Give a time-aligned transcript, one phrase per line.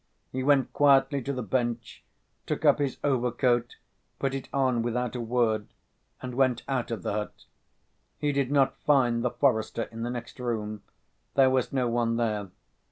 [0.31, 2.03] He went quietly to the bench,
[2.47, 3.75] took up his overcoat,
[4.17, 5.67] put it on without a word,
[6.23, 7.45] and went out of the hut.
[8.17, 10.81] He did not find the forester in the next room;
[11.35, 12.49] there was no one there.